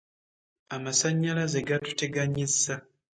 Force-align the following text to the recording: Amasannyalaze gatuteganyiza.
Amasannyalaze 0.75 1.59
gatuteganyiza. 1.69 2.73